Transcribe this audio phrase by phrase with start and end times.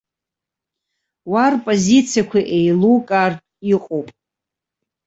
[1.31, 4.07] Уа рпозициақәа еилукаартә иҟоуп.